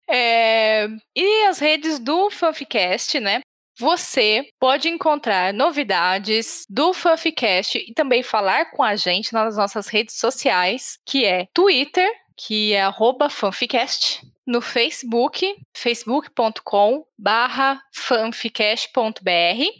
[0.09, 3.41] É, e as redes do Fanficast, né?
[3.77, 10.15] Você pode encontrar novidades do Fanficast e também falar com a gente nas nossas redes
[10.15, 12.83] sociais, que é Twitter, que é
[13.29, 19.21] fanficast, no Facebook, facebook.com barra fanficast.br.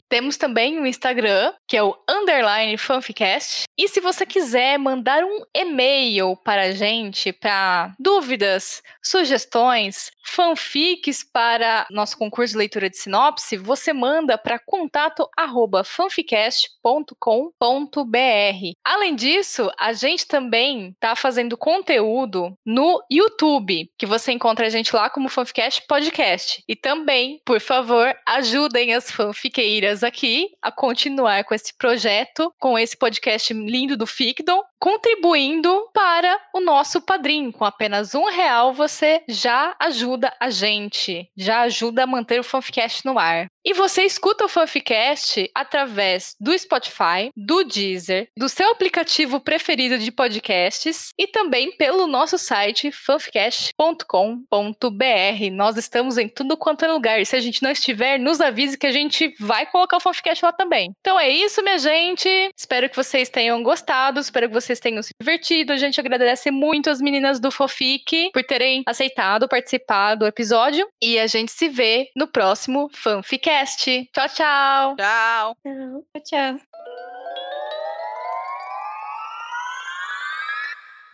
[0.07, 3.65] Temos também o Instagram, que é o underline fanficast.
[3.77, 11.85] E se você quiser mandar um e-mail para a gente, para dúvidas, sugestões, fanfics para
[11.91, 18.71] nosso concurso de leitura de sinopse, você manda para contato arroba fanficast.com.br.
[18.85, 24.95] Além disso, a gente também está fazendo conteúdo no YouTube, que você encontra a gente
[24.95, 26.63] lá como Fanficast Podcast.
[26.67, 32.97] E também, por favor, ajudem as fanfiqueiras aqui a continuar com esse projeto, com esse
[32.97, 37.53] podcast lindo do Ficdom, contribuindo para o nosso padrinho.
[37.53, 43.05] Com apenas um real você já ajuda a gente, já ajuda a manter o Fanficast
[43.05, 43.47] no ar.
[43.65, 50.11] E você escuta o Fanficast através do Spotify, do Deezer, do seu aplicativo preferido de
[50.11, 55.51] podcasts e também pelo nosso site fanficast.com.br.
[55.53, 57.21] Nós estamos em tudo quanto é lugar.
[57.21, 60.43] E se a gente não estiver, nos avise que a gente vai colocar o Fanficast
[60.43, 60.91] lá também.
[60.99, 62.27] Então é isso, minha gente.
[62.57, 65.73] Espero que vocês tenham gostado, espero que vocês tenham se divertido.
[65.73, 70.87] A gente agradece muito as meninas do Fofic por terem aceitado participar do episódio.
[71.01, 74.09] E a gente se vê no próximo Fanficast.
[74.13, 74.95] Tchau, tchau!
[74.95, 75.57] Tchau.
[75.63, 76.21] Tchau.
[76.23, 76.59] Tchau.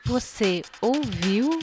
[0.05, 1.59] Você ouviu?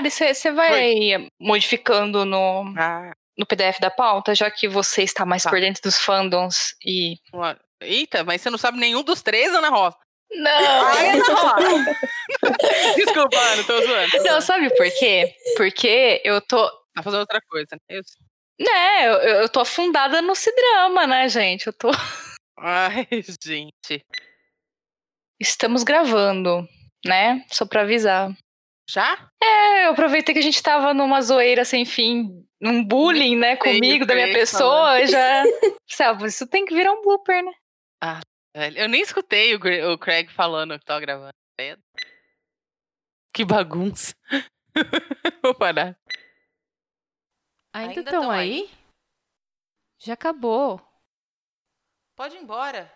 [0.00, 5.42] Mari, você vai modificando no, Ah, no PDF da pauta, já que você está mais
[5.42, 5.50] Tá.
[5.50, 7.16] por dentro dos fandoms e.
[7.80, 9.96] Eita, mas você não sabe nenhum dos três, Ana Rosa.
[10.30, 10.86] Não!
[10.86, 11.96] Ai, Ana Rosa.
[12.96, 14.24] Desculpa, Ana, tô zoando.
[14.24, 15.34] Não, sabe por quê?
[15.56, 16.68] Porque eu tô.
[16.94, 17.68] Tá fazendo outra coisa.
[17.72, 17.78] né?
[17.88, 18.02] Eu...
[18.60, 21.68] Né, eu, eu tô afundada no cidrama, né, gente?
[21.68, 21.90] Eu tô.
[22.58, 23.06] Ai,
[23.40, 24.04] gente.
[25.40, 26.66] Estamos gravando,
[27.06, 27.44] né?
[27.52, 28.30] Só pra avisar.
[28.88, 29.30] Já?
[29.42, 34.06] É, eu aproveitei que a gente tava numa zoeira sem fim, num bullying, né, comigo,
[34.06, 35.44] da minha sei, pessoa, e já.
[35.86, 37.52] Sabe, isso tem que virar um blooper, né?
[38.56, 41.34] Velho, Eu nem escutei o, Craig falando que tava gravando.
[43.34, 44.14] Que bagunça.
[45.42, 45.96] Vou parar.
[47.74, 48.70] Ainda estão tão aí?
[49.98, 50.80] Já acabou.
[52.16, 52.92] Pode ir embora.